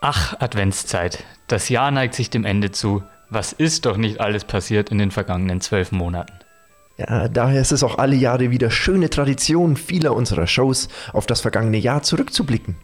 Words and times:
Ach, 0.00 0.34
Adventszeit. 0.40 1.24
Das 1.46 1.68
Jahr 1.68 1.90
neigt 1.90 2.14
sich 2.14 2.30
dem 2.30 2.44
Ende 2.44 2.70
zu. 2.70 3.02
Was 3.30 3.52
ist 3.52 3.86
doch 3.86 3.96
nicht 3.96 4.20
alles 4.20 4.44
passiert 4.44 4.90
in 4.90 4.98
den 4.98 5.10
vergangenen 5.10 5.60
zwölf 5.60 5.92
Monaten? 5.92 6.32
Ja, 6.98 7.28
daher 7.28 7.60
ist 7.60 7.72
es 7.72 7.82
auch 7.82 7.98
alle 7.98 8.16
Jahre 8.16 8.50
wieder 8.50 8.70
schöne 8.70 9.10
Tradition 9.10 9.76
vieler 9.76 10.14
unserer 10.14 10.46
Shows, 10.46 10.88
auf 11.12 11.26
das 11.26 11.40
vergangene 11.40 11.78
Jahr 11.78 12.02
zurückzublicken. 12.02 12.76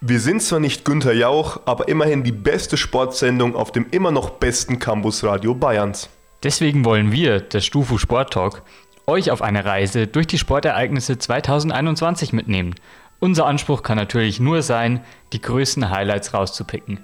Wir 0.00 0.20
sind 0.20 0.42
zwar 0.42 0.60
nicht 0.60 0.84
Günther 0.84 1.14
Jauch, 1.14 1.60
aber 1.66 1.88
immerhin 1.88 2.22
die 2.22 2.32
beste 2.32 2.76
Sportsendung 2.76 3.56
auf 3.56 3.72
dem 3.72 3.86
immer 3.90 4.12
noch 4.12 4.30
besten 4.30 4.78
Campusradio 4.78 5.54
Bayerns. 5.54 6.08
Deswegen 6.44 6.84
wollen 6.84 7.10
wir, 7.10 7.40
der 7.40 7.60
Stufu 7.60 7.98
Sport 7.98 8.32
Talk, 8.32 8.62
euch 9.08 9.32
auf 9.32 9.42
eine 9.42 9.64
Reise 9.64 10.06
durch 10.06 10.28
die 10.28 10.38
Sportereignisse 10.38 11.18
2021 11.18 12.32
mitnehmen. 12.32 12.76
Unser 13.20 13.46
Anspruch 13.46 13.82
kann 13.82 13.96
natürlich 13.96 14.38
nur 14.38 14.62
sein, 14.62 15.00
die 15.32 15.40
größten 15.40 15.90
Highlights 15.90 16.34
rauszupicken. 16.34 17.00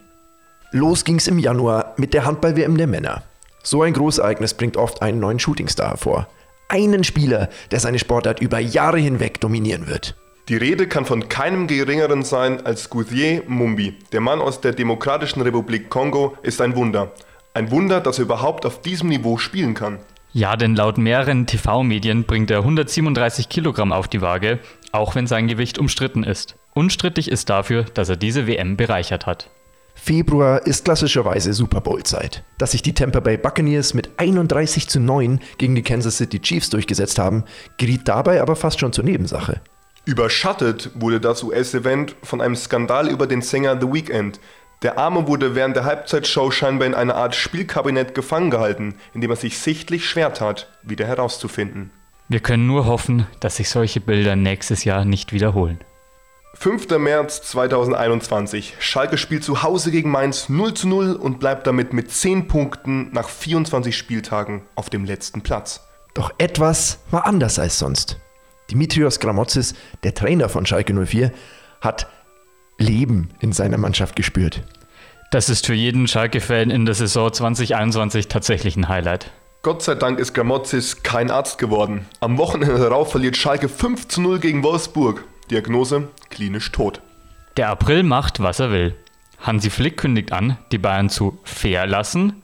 Los 0.70 1.04
ging's 1.04 1.26
im 1.26 1.38
Januar 1.38 1.94
mit 1.96 2.14
der 2.14 2.24
Handball-WM 2.24 2.76
der 2.76 2.86
Männer. 2.86 3.22
So 3.64 3.82
ein 3.82 3.92
Großereignis 3.94 4.54
bringt 4.54 4.76
oft 4.76 5.02
einen 5.02 5.18
neuen 5.18 5.40
Shootingstar 5.40 5.88
hervor. 5.88 6.28
Einen 6.68 7.02
Spieler, 7.02 7.48
der 7.70 7.80
seine 7.80 7.98
Sportart 7.98 8.40
über 8.40 8.58
Jahre 8.58 8.98
hinweg 8.98 9.40
dominieren 9.40 9.88
wird. 9.88 10.14
Die 10.48 10.56
Rede 10.56 10.86
kann 10.86 11.04
von 11.04 11.28
keinem 11.28 11.66
geringeren 11.66 12.22
sein 12.22 12.64
als 12.64 12.90
Goudier 12.90 13.42
Mumbi. 13.48 13.98
Der 14.12 14.20
Mann 14.20 14.40
aus 14.40 14.60
der 14.60 14.72
Demokratischen 14.72 15.40
Republik 15.40 15.90
Kongo 15.90 16.36
ist 16.42 16.60
ein 16.60 16.76
Wunder. 16.76 17.12
Ein 17.54 17.70
Wunder, 17.70 18.00
dass 18.00 18.18
er 18.18 18.24
überhaupt 18.24 18.66
auf 18.66 18.82
diesem 18.82 19.08
Niveau 19.08 19.38
spielen 19.38 19.74
kann. 19.74 19.98
Ja, 20.36 20.56
denn 20.56 20.74
laut 20.74 20.98
mehreren 20.98 21.46
TV-Medien 21.46 22.24
bringt 22.24 22.50
er 22.50 22.58
137 22.58 23.48
Kilogramm 23.48 23.92
auf 23.92 24.08
die 24.08 24.20
Waage, 24.20 24.58
auch 24.90 25.14
wenn 25.14 25.28
sein 25.28 25.46
Gewicht 25.46 25.78
umstritten 25.78 26.24
ist. 26.24 26.56
Unstrittig 26.74 27.30
ist 27.30 27.50
dafür, 27.50 27.84
dass 27.84 28.08
er 28.08 28.16
diese 28.16 28.48
WM 28.48 28.76
bereichert 28.76 29.26
hat. 29.26 29.48
Februar 29.94 30.66
ist 30.66 30.86
klassischerweise 30.86 31.52
Super 31.52 31.80
Bowl-Zeit. 31.80 32.42
Dass 32.58 32.72
sich 32.72 32.82
die 32.82 32.94
Tampa 32.94 33.20
Bay 33.20 33.36
Buccaneers 33.36 33.94
mit 33.94 34.10
31 34.16 34.88
zu 34.88 34.98
9 34.98 35.38
gegen 35.56 35.76
die 35.76 35.82
Kansas 35.82 36.16
City 36.16 36.40
Chiefs 36.40 36.68
durchgesetzt 36.68 37.20
haben, 37.20 37.44
geriet 37.78 38.08
dabei 38.08 38.42
aber 38.42 38.56
fast 38.56 38.80
schon 38.80 38.92
zur 38.92 39.04
Nebensache. 39.04 39.60
Überschattet 40.04 40.90
wurde 40.96 41.20
das 41.20 41.44
US-Event 41.44 42.16
von 42.24 42.40
einem 42.40 42.56
Skandal 42.56 43.08
über 43.08 43.28
den 43.28 43.40
Sänger 43.40 43.80
The 43.80 43.86
Weeknd. 43.86 44.40
Der 44.84 44.98
Arme 44.98 45.26
wurde 45.26 45.54
während 45.54 45.76
der 45.76 45.86
Halbzeitshow 45.86 46.50
scheinbar 46.50 46.86
in 46.86 46.92
einer 46.92 47.14
Art 47.14 47.34
Spielkabinett 47.34 48.14
gefangen 48.14 48.50
gehalten, 48.50 48.96
in 49.14 49.22
dem 49.22 49.30
er 49.30 49.36
sich 49.36 49.58
sichtlich 49.58 50.06
schwer 50.06 50.34
tat, 50.34 50.68
wieder 50.82 51.06
herauszufinden. 51.06 51.90
Wir 52.28 52.40
können 52.40 52.66
nur 52.66 52.84
hoffen, 52.84 53.26
dass 53.40 53.56
sich 53.56 53.70
solche 53.70 54.02
Bilder 54.02 54.36
nächstes 54.36 54.84
Jahr 54.84 55.06
nicht 55.06 55.32
wiederholen. 55.32 55.78
5. 56.52 56.98
März 56.98 57.40
2021. 57.44 58.76
Schalke 58.78 59.16
spielt 59.16 59.42
zu 59.42 59.62
Hause 59.62 59.90
gegen 59.90 60.10
Mainz 60.10 60.50
0 60.50 60.74
zu 60.74 60.86
0 60.86 61.14
und 61.14 61.40
bleibt 61.40 61.66
damit 61.66 61.94
mit 61.94 62.10
10 62.10 62.46
Punkten 62.46 63.10
nach 63.12 63.30
24 63.30 63.96
Spieltagen 63.96 64.66
auf 64.74 64.90
dem 64.90 65.06
letzten 65.06 65.40
Platz. 65.40 65.80
Doch 66.12 66.30
etwas 66.36 66.98
war 67.10 67.26
anders 67.26 67.58
als 67.58 67.78
sonst. 67.78 68.18
Dimitrios 68.70 69.18
Gramotzis, 69.18 69.74
der 70.02 70.12
Trainer 70.12 70.50
von 70.50 70.66
Schalke 70.66 70.92
04, 70.92 71.32
hat 71.80 72.06
Leben 72.84 73.30
in 73.40 73.52
seiner 73.52 73.78
Mannschaft 73.78 74.16
gespürt. 74.16 74.62
Das 75.30 75.48
ist 75.48 75.66
für 75.66 75.74
jeden 75.74 76.06
Schalke-Fan 76.06 76.70
in 76.70 76.84
der 76.84 76.94
Saison 76.94 77.32
2021 77.32 78.28
tatsächlich 78.28 78.76
ein 78.76 78.88
Highlight. 78.88 79.32
Gott 79.62 79.82
sei 79.82 79.94
Dank 79.94 80.18
ist 80.18 80.34
Gramotzis 80.34 81.02
kein 81.02 81.30
Arzt 81.30 81.58
geworden. 81.58 82.06
Am 82.20 82.36
Wochenende 82.38 82.78
darauf 82.78 83.10
verliert 83.10 83.36
Schalke 83.36 83.68
5 83.68 84.08
zu 84.08 84.20
0 84.20 84.38
gegen 84.38 84.62
Wolfsburg. 84.62 85.24
Diagnose: 85.50 86.08
klinisch 86.30 86.70
tot. 86.70 87.00
Der 87.56 87.70
April 87.70 88.02
macht, 88.02 88.40
was 88.40 88.60
er 88.60 88.70
will. 88.70 88.94
Hansi 89.40 89.70
Flick 89.70 89.96
kündigt 89.96 90.32
an, 90.32 90.58
die 90.70 90.78
Bayern 90.78 91.08
zu 91.08 91.38
verlassen. 91.44 92.42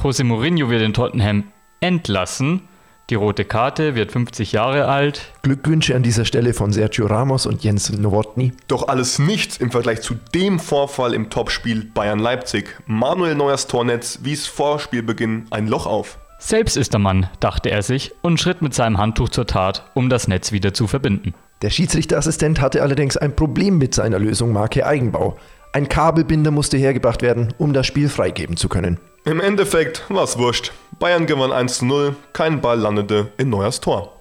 José 0.00 0.24
Mourinho 0.24 0.70
wird 0.70 0.82
in 0.82 0.94
Tottenham 0.94 1.44
entlassen. 1.80 2.62
Die 3.10 3.16
rote 3.16 3.44
Karte 3.44 3.96
wird 3.96 4.12
50 4.12 4.52
Jahre 4.52 4.86
alt. 4.86 5.32
Glückwünsche 5.42 5.96
an 5.96 6.04
dieser 6.04 6.24
Stelle 6.24 6.54
von 6.54 6.70
Sergio 6.70 7.06
Ramos 7.06 7.44
und 7.44 7.64
Jens 7.64 7.90
Nowotny. 7.90 8.52
Doch 8.68 8.86
alles 8.86 9.18
nichts 9.18 9.56
im 9.56 9.72
Vergleich 9.72 10.00
zu 10.00 10.14
dem 10.32 10.60
Vorfall 10.60 11.12
im 11.12 11.28
Topspiel 11.28 11.90
Bayern-Leipzig. 11.92 12.68
Manuel 12.86 13.34
Neuers 13.34 13.66
Tornetz 13.66 14.20
wies 14.22 14.46
vor 14.46 14.78
Spielbeginn 14.78 15.46
ein 15.50 15.66
Loch 15.66 15.86
auf. 15.86 16.20
Selbst 16.38 16.76
ist 16.76 16.92
der 16.92 17.00
Mann, 17.00 17.26
dachte 17.40 17.72
er 17.72 17.82
sich 17.82 18.12
und 18.22 18.38
schritt 18.38 18.62
mit 18.62 18.74
seinem 18.74 18.98
Handtuch 18.98 19.30
zur 19.30 19.48
Tat, 19.48 19.90
um 19.94 20.08
das 20.08 20.28
Netz 20.28 20.52
wieder 20.52 20.72
zu 20.72 20.86
verbinden. 20.86 21.34
Der 21.62 21.70
Schiedsrichterassistent 21.70 22.60
hatte 22.60 22.80
allerdings 22.80 23.16
ein 23.16 23.34
Problem 23.34 23.76
mit 23.78 23.92
seiner 23.92 24.20
Lösung 24.20 24.52
Marke 24.52 24.86
Eigenbau. 24.86 25.36
Ein 25.72 25.88
Kabelbinder 25.88 26.52
musste 26.52 26.76
hergebracht 26.76 27.22
werden, 27.22 27.54
um 27.58 27.72
das 27.72 27.88
Spiel 27.88 28.08
freigeben 28.08 28.56
zu 28.56 28.68
können. 28.68 29.00
Im 29.24 29.38
Endeffekt 29.40 30.04
war's 30.08 30.38
wurscht. 30.38 30.72
Bayern 30.98 31.26
gewann 31.26 31.52
1 31.52 31.78
zu 31.78 31.84
0, 31.84 32.16
kein 32.32 32.62
Ball 32.62 32.78
landete 32.78 33.32
in 33.36 33.50
Neuers 33.50 33.80
Tor. 33.80 34.18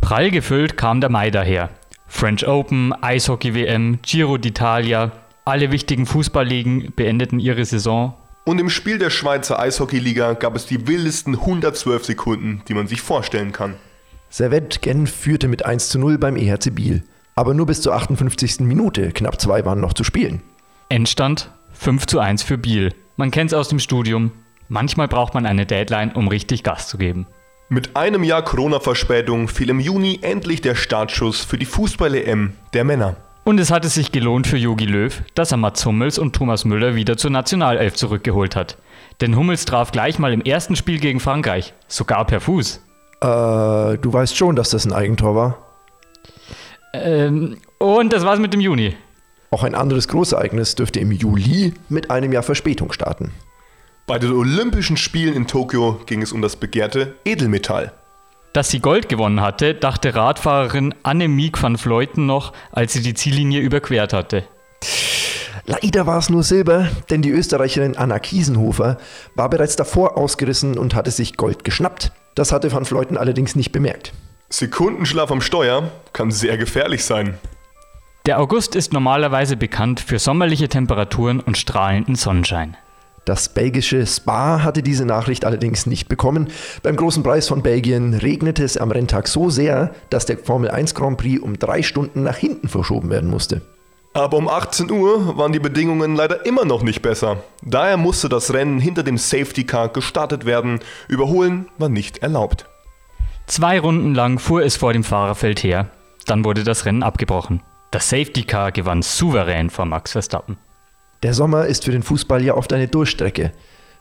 Prall 0.00 0.30
gefüllt 0.30 0.76
kam 0.76 1.00
der 1.00 1.10
Mai 1.10 1.30
daher. 1.30 1.70
French 2.06 2.46
Open, 2.46 2.92
Eishockey-WM, 2.92 3.98
Giro 4.02 4.34
d'Italia, 4.34 5.10
alle 5.44 5.72
wichtigen 5.72 6.06
Fußballligen 6.06 6.92
beendeten 6.94 7.40
ihre 7.40 7.64
Saison. 7.64 8.14
Und 8.44 8.60
im 8.60 8.70
Spiel 8.70 8.98
der 8.98 9.10
Schweizer 9.10 9.58
Eishockeyliga 9.58 10.34
gab 10.34 10.54
es 10.54 10.66
die 10.66 10.86
wildesten 10.86 11.34
112 11.34 12.04
Sekunden, 12.04 12.62
die 12.68 12.74
man 12.74 12.86
sich 12.86 13.00
vorstellen 13.00 13.50
kann. 13.50 13.74
Servette 14.30 14.78
Genf 14.78 15.12
führte 15.12 15.48
mit 15.48 15.64
1 15.64 15.88
zu 15.88 15.98
0 15.98 16.18
beim 16.18 16.36
EHC 16.36 16.70
Biel. 16.70 17.02
Aber 17.34 17.52
nur 17.52 17.66
bis 17.66 17.82
zur 17.82 17.94
58. 17.94 18.60
Minute, 18.60 19.10
knapp 19.10 19.40
zwei 19.40 19.64
waren 19.64 19.80
noch 19.80 19.92
zu 19.92 20.04
spielen. 20.04 20.42
Endstand 20.88 21.50
5 21.72 22.06
zu 22.06 22.20
1 22.20 22.44
für 22.44 22.56
Biel. 22.56 22.92
Man 23.16 23.30
kennt 23.30 23.52
es 23.52 23.58
aus 23.58 23.68
dem 23.68 23.78
Studium. 23.78 24.30
Manchmal 24.68 25.08
braucht 25.08 25.32
man 25.34 25.46
eine 25.46 25.64
Deadline, 25.64 26.12
um 26.12 26.28
richtig 26.28 26.62
Gas 26.62 26.88
zu 26.88 26.98
geben. 26.98 27.26
Mit 27.68 27.96
einem 27.96 28.22
Jahr 28.22 28.42
Corona-Verspätung 28.42 29.48
fiel 29.48 29.70
im 29.70 29.80
Juni 29.80 30.20
endlich 30.22 30.60
der 30.60 30.74
Startschuss 30.74 31.40
für 31.40 31.58
die 31.58 31.64
Fußball-EM 31.64 32.52
der 32.74 32.84
Männer. 32.84 33.16
Und 33.44 33.58
es 33.58 33.70
hat 33.70 33.84
es 33.84 33.94
sich 33.94 34.12
gelohnt 34.12 34.46
für 34.46 34.56
Jogi 34.56 34.84
Löw, 34.84 35.22
dass 35.34 35.52
er 35.52 35.56
Mats 35.56 35.86
Hummels 35.86 36.18
und 36.18 36.34
Thomas 36.34 36.64
Müller 36.64 36.94
wieder 36.94 37.16
zur 37.16 37.30
Nationalelf 37.30 37.94
zurückgeholt 37.94 38.54
hat. 38.54 38.76
Denn 39.20 39.36
Hummels 39.36 39.64
traf 39.64 39.92
gleich 39.92 40.18
mal 40.18 40.32
im 40.32 40.42
ersten 40.42 40.76
Spiel 40.76 40.98
gegen 40.98 41.20
Frankreich, 41.20 41.72
sogar 41.88 42.26
per 42.26 42.40
Fuß. 42.40 42.82
Äh, 43.20 43.98
du 43.98 44.12
weißt 44.12 44.36
schon, 44.36 44.56
dass 44.56 44.70
das 44.70 44.84
ein 44.84 44.92
Eigentor 44.92 45.34
war. 45.34 45.58
Ähm, 46.92 47.56
und 47.78 48.12
das 48.12 48.24
war's 48.24 48.40
mit 48.40 48.52
dem 48.52 48.60
Juni. 48.60 48.94
Auch 49.50 49.62
ein 49.62 49.74
anderes 49.74 50.08
Großereignis 50.08 50.74
dürfte 50.74 51.00
im 51.00 51.12
Juli 51.12 51.74
mit 51.88 52.10
einem 52.10 52.32
Jahr 52.32 52.42
Verspätung 52.42 52.92
starten. 52.92 53.32
Bei 54.06 54.18
den 54.18 54.32
Olympischen 54.32 54.96
Spielen 54.96 55.34
in 55.34 55.46
Tokio 55.46 56.00
ging 56.06 56.22
es 56.22 56.32
um 56.32 56.42
das 56.42 56.56
begehrte 56.56 57.14
Edelmetall. 57.24 57.92
Dass 58.52 58.70
sie 58.70 58.80
Gold 58.80 59.08
gewonnen 59.08 59.40
hatte, 59.40 59.74
dachte 59.74 60.14
Radfahrerin 60.14 60.94
Annemiek 61.02 61.62
van 61.62 61.76
Vleuten 61.76 62.24
noch, 62.24 62.52
als 62.72 62.92
sie 62.92 63.02
die 63.02 63.14
Ziellinie 63.14 63.60
überquert 63.60 64.12
hatte. 64.12 64.44
Leider 65.66 66.06
war 66.06 66.18
es 66.18 66.30
nur 66.30 66.44
Silber, 66.44 66.88
denn 67.10 67.22
die 67.22 67.30
Österreicherin 67.30 67.96
Anna 67.96 68.20
Kiesenhofer 68.20 68.98
war 69.34 69.50
bereits 69.50 69.74
davor 69.74 70.16
ausgerissen 70.16 70.78
und 70.78 70.94
hatte 70.94 71.10
sich 71.10 71.36
Gold 71.36 71.64
geschnappt. 71.64 72.12
Das 72.36 72.52
hatte 72.52 72.70
van 72.72 72.84
Vleuten 72.84 73.16
allerdings 73.16 73.56
nicht 73.56 73.72
bemerkt. 73.72 74.12
Sekundenschlaf 74.48 75.32
am 75.32 75.40
Steuer 75.40 75.90
kann 76.12 76.30
sehr 76.30 76.56
gefährlich 76.56 77.04
sein. 77.04 77.34
Der 78.26 78.40
August 78.40 78.74
ist 78.74 78.92
normalerweise 78.92 79.56
bekannt 79.56 80.00
für 80.00 80.18
sommerliche 80.18 80.68
Temperaturen 80.68 81.38
und 81.38 81.56
strahlenden 81.56 82.16
Sonnenschein. 82.16 82.76
Das 83.24 83.48
belgische 83.48 84.04
Spa 84.04 84.64
hatte 84.64 84.82
diese 84.82 85.06
Nachricht 85.06 85.44
allerdings 85.44 85.86
nicht 85.86 86.08
bekommen. 86.08 86.48
Beim 86.82 86.96
großen 86.96 87.22
Preis 87.22 87.46
von 87.46 87.62
Belgien 87.62 88.14
regnete 88.14 88.64
es 88.64 88.76
am 88.76 88.90
Renntag 88.90 89.28
so 89.28 89.48
sehr, 89.48 89.94
dass 90.10 90.26
der 90.26 90.38
Formel 90.38 90.72
1 90.72 90.96
Grand 90.96 91.18
Prix 91.18 91.40
um 91.40 91.56
drei 91.56 91.82
Stunden 91.82 92.24
nach 92.24 92.36
hinten 92.36 92.68
verschoben 92.68 93.10
werden 93.10 93.30
musste. 93.30 93.62
Aber 94.12 94.38
um 94.38 94.48
18 94.48 94.90
Uhr 94.90 95.38
waren 95.38 95.52
die 95.52 95.60
Bedingungen 95.60 96.16
leider 96.16 96.46
immer 96.46 96.64
noch 96.64 96.82
nicht 96.82 97.02
besser. 97.02 97.44
Daher 97.62 97.96
musste 97.96 98.28
das 98.28 98.52
Rennen 98.52 98.80
hinter 98.80 99.04
dem 99.04 99.18
Safety 99.18 99.62
Car 99.62 99.90
gestartet 99.90 100.44
werden. 100.44 100.80
Überholen 101.06 101.68
war 101.78 101.88
nicht 101.88 102.18
erlaubt. 102.18 102.66
Zwei 103.46 103.78
Runden 103.78 104.16
lang 104.16 104.40
fuhr 104.40 104.64
es 104.64 104.74
vor 104.74 104.92
dem 104.92 105.04
Fahrerfeld 105.04 105.62
her. 105.62 105.90
Dann 106.26 106.44
wurde 106.44 106.64
das 106.64 106.86
Rennen 106.86 107.04
abgebrochen. 107.04 107.62
Das 107.90 108.08
Safety 108.08 108.42
Car 108.42 108.72
gewann 108.72 109.02
souverän 109.02 109.70
vor 109.70 109.84
Max 109.84 110.12
Verstappen. 110.12 110.56
Der 111.22 111.34
Sommer 111.34 111.66
ist 111.66 111.84
für 111.84 111.92
den 111.92 112.02
Fußball 112.02 112.44
ja 112.44 112.54
oft 112.54 112.72
eine 112.72 112.88
Durchstrecke. 112.88 113.52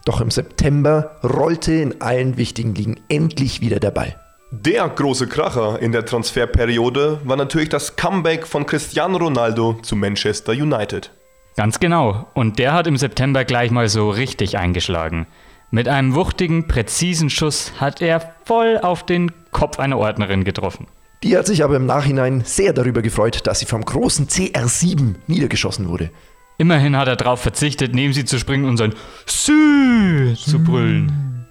Doch 0.05 0.21
im 0.21 0.31
September 0.31 1.17
rollte 1.23 1.73
in 1.73 2.01
allen 2.01 2.37
wichtigen 2.37 2.75
Ligen 2.75 2.99
endlich 3.09 3.61
wieder 3.61 3.79
der 3.79 3.91
Ball. 3.91 4.15
Der 4.51 4.87
große 4.87 5.27
Kracher 5.27 5.81
in 5.81 5.91
der 5.91 6.05
Transferperiode 6.05 7.19
war 7.23 7.35
natürlich 7.35 7.69
das 7.69 7.95
Comeback 7.95 8.45
von 8.45 8.65
Cristiano 8.65 9.17
Ronaldo 9.17 9.79
zu 9.81 9.95
Manchester 9.95 10.51
United. 10.53 11.11
Ganz 11.57 11.79
genau. 11.79 12.27
Und 12.33 12.59
der 12.59 12.73
hat 12.73 12.87
im 12.87 12.97
September 12.97 13.45
gleich 13.45 13.71
mal 13.71 13.89
so 13.89 14.09
richtig 14.09 14.57
eingeschlagen. 14.57 15.25
Mit 15.71 15.87
einem 15.87 16.15
wuchtigen, 16.15 16.67
präzisen 16.67 17.29
Schuss 17.29 17.73
hat 17.79 18.01
er 18.01 18.35
voll 18.45 18.77
auf 18.77 19.05
den 19.05 19.31
Kopf 19.51 19.79
einer 19.79 19.97
Ordnerin 19.97 20.43
getroffen. 20.43 20.87
Die 21.25 21.35
hat 21.35 21.47
sich 21.47 21.63
aber 21.63 21.75
im 21.75 21.87
Nachhinein 21.87 22.43
sehr 22.45 22.71
darüber 22.71 23.01
gefreut, 23.01 23.47
dass 23.47 23.57
sie 23.57 23.65
vom 23.65 23.83
großen 23.83 24.27
CR7 24.27 25.15
niedergeschossen 25.25 25.89
wurde. 25.89 26.11
Immerhin 26.59 26.95
hat 26.95 27.07
er 27.07 27.15
darauf 27.15 27.41
verzichtet, 27.41 27.95
neben 27.95 28.13
sie 28.13 28.25
zu 28.25 28.37
springen 28.37 28.65
und 28.65 28.77
sein 28.77 28.93
Sü 29.25 30.35
zu 30.35 30.63
brüllen. 30.63 31.47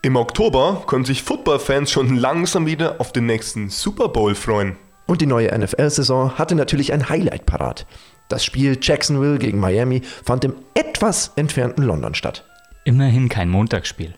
Im 0.00 0.16
Oktober 0.16 0.84
können 0.86 1.04
sich 1.04 1.22
Footballfans 1.22 1.90
schon 1.90 2.16
langsam 2.16 2.64
wieder 2.64 2.98
auf 2.98 3.12
den 3.12 3.26
nächsten 3.26 3.68
Super 3.68 4.08
Bowl 4.08 4.34
freuen. 4.34 4.78
Und 5.06 5.20
die 5.20 5.26
neue 5.26 5.54
NFL-Saison 5.54 6.38
hatte 6.38 6.54
natürlich 6.54 6.94
ein 6.94 7.10
Highlight 7.10 7.44
parat. 7.44 7.86
Das 8.30 8.42
Spiel 8.42 8.78
Jacksonville 8.80 9.38
gegen 9.38 9.60
Miami 9.60 10.00
fand 10.24 10.44
im 10.44 10.54
etwas 10.72 11.32
entfernten 11.36 11.84
London 11.84 12.14
statt. 12.14 12.46
Immerhin 12.84 13.28
kein 13.28 13.50
Montagsspiel. 13.50 14.14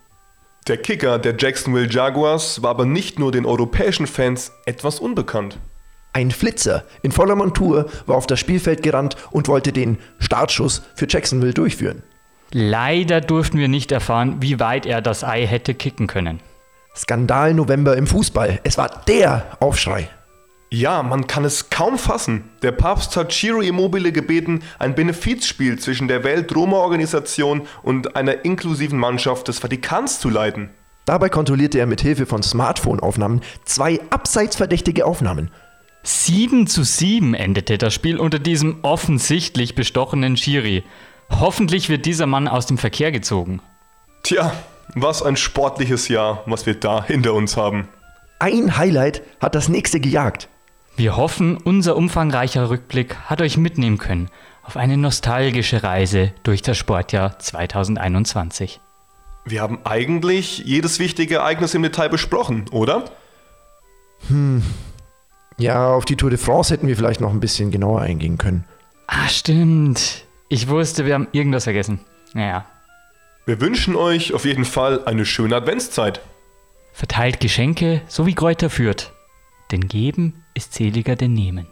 Der 0.68 0.76
Kicker 0.76 1.18
der 1.18 1.34
Jacksonville 1.36 1.88
Jaguars 1.90 2.62
war 2.62 2.70
aber 2.70 2.86
nicht 2.86 3.18
nur 3.18 3.32
den 3.32 3.46
europäischen 3.46 4.06
Fans 4.06 4.52
etwas 4.64 5.00
unbekannt. 5.00 5.58
Ein 6.12 6.30
Flitzer 6.30 6.84
in 7.02 7.10
voller 7.10 7.34
Montur 7.34 7.90
war 8.06 8.16
auf 8.16 8.28
das 8.28 8.38
Spielfeld 8.38 8.80
gerannt 8.80 9.16
und 9.32 9.48
wollte 9.48 9.72
den 9.72 9.98
Startschuss 10.20 10.82
für 10.94 11.08
Jacksonville 11.08 11.52
durchführen. 11.52 12.04
Leider 12.52 13.20
durften 13.20 13.58
wir 13.58 13.66
nicht 13.66 13.90
erfahren, 13.90 14.36
wie 14.40 14.60
weit 14.60 14.86
er 14.86 15.02
das 15.02 15.24
Ei 15.24 15.46
hätte 15.46 15.74
kicken 15.74 16.06
können. 16.06 16.38
Skandal 16.94 17.54
November 17.54 17.96
im 17.96 18.06
Fußball. 18.06 18.60
Es 18.62 18.78
war 18.78 19.02
der 19.08 19.56
Aufschrei. 19.58 20.10
Ja, 20.74 21.02
man 21.02 21.26
kann 21.26 21.44
es 21.44 21.68
kaum 21.68 21.98
fassen. 21.98 22.44
Der 22.62 22.72
Papst 22.72 23.14
hat 23.18 23.30
Ciro 23.30 23.60
Immobile 23.60 24.10
gebeten, 24.10 24.62
ein 24.78 24.94
Benefizspiel 24.94 25.78
zwischen 25.78 26.08
der 26.08 26.24
Welt-Roma-Organisation 26.24 27.68
und 27.82 28.16
einer 28.16 28.46
inklusiven 28.46 28.98
Mannschaft 28.98 29.48
des 29.48 29.58
Vatikans 29.58 30.18
zu 30.18 30.30
leiten. 30.30 30.70
Dabei 31.04 31.28
kontrollierte 31.28 31.78
er 31.78 31.84
mit 31.84 32.00
Hilfe 32.00 32.24
von 32.24 32.42
Smartphone-Aufnahmen 32.42 33.42
zwei 33.66 34.00
abseits 34.08 34.56
verdächtige 34.56 35.04
Aufnahmen. 35.04 35.50
7 36.04 36.66
zu 36.66 36.84
7 36.84 37.34
endete 37.34 37.76
das 37.76 37.92
Spiel 37.92 38.16
unter 38.16 38.38
diesem 38.38 38.78
offensichtlich 38.80 39.74
bestochenen 39.74 40.38
Schiri. 40.38 40.84
Hoffentlich 41.28 41.90
wird 41.90 42.06
dieser 42.06 42.26
Mann 42.26 42.48
aus 42.48 42.64
dem 42.64 42.78
Verkehr 42.78 43.12
gezogen. 43.12 43.60
Tja, 44.22 44.54
was 44.94 45.22
ein 45.22 45.36
sportliches 45.36 46.08
Jahr, 46.08 46.42
was 46.46 46.64
wir 46.64 46.76
da 46.76 47.04
hinter 47.04 47.34
uns 47.34 47.58
haben. 47.58 47.88
Ein 48.38 48.78
Highlight 48.78 49.20
hat 49.38 49.54
das 49.54 49.68
nächste 49.68 50.00
gejagt. 50.00 50.48
Wir 50.96 51.16
hoffen, 51.16 51.56
unser 51.56 51.96
umfangreicher 51.96 52.68
Rückblick 52.68 53.16
hat 53.16 53.40
euch 53.40 53.56
mitnehmen 53.56 53.98
können 53.98 54.28
auf 54.62 54.76
eine 54.76 54.96
nostalgische 54.96 55.82
Reise 55.82 56.32
durch 56.42 56.62
das 56.62 56.78
Sportjahr 56.78 57.38
2021. 57.38 58.80
Wir 59.44 59.60
haben 59.60 59.80
eigentlich 59.84 60.58
jedes 60.58 60.98
wichtige 60.98 61.36
Ereignis 61.36 61.74
im 61.74 61.82
Detail 61.82 62.08
besprochen, 62.08 62.66
oder? 62.70 63.06
Ja, 65.58 65.92
auf 65.94 66.04
die 66.04 66.16
Tour 66.16 66.30
de 66.30 66.38
France 66.38 66.72
hätten 66.72 66.86
wir 66.86 66.96
vielleicht 66.96 67.20
noch 67.20 67.32
ein 67.32 67.40
bisschen 67.40 67.70
genauer 67.70 68.02
eingehen 68.02 68.38
können. 68.38 68.64
Ah, 69.08 69.28
stimmt. 69.28 70.24
Ich 70.48 70.68
wusste, 70.68 71.06
wir 71.06 71.14
haben 71.14 71.28
irgendwas 71.32 71.64
vergessen. 71.64 72.00
Naja. 72.34 72.66
Wir 73.46 73.60
wünschen 73.60 73.96
euch 73.96 74.32
auf 74.32 74.44
jeden 74.44 74.64
Fall 74.64 75.04
eine 75.06 75.26
schöne 75.26 75.56
Adventszeit. 75.56 76.20
Verteilt 76.92 77.40
Geschenke, 77.40 78.02
so 78.06 78.26
wie 78.26 78.34
Kräuter 78.34 78.70
führt. 78.70 79.12
Denn 79.72 79.88
geben 79.88 80.44
ist 80.54 80.74
seliger 80.74 81.16
denn 81.16 81.32
nehmen. 81.32 81.66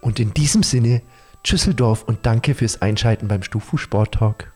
Und 0.00 0.20
in 0.20 0.34
diesem 0.34 0.62
Sinne, 0.62 1.00
Tschüsseldorf 1.44 2.02
und 2.02 2.26
danke 2.26 2.54
fürs 2.54 2.82
Einschalten 2.82 3.28
beim 3.28 3.42
Stufu 3.42 3.76
Sport 3.76 4.14
Talk. 4.14 4.52